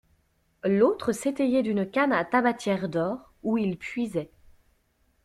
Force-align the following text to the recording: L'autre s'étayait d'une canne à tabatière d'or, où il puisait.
L'autre 0.63 1.11
s'étayait 1.11 1.61
d'une 1.61 1.87
canne 1.87 2.11
à 2.11 2.25
tabatière 2.25 2.89
d'or, 2.89 3.31
où 3.43 3.59
il 3.59 3.77
puisait. 3.77 4.31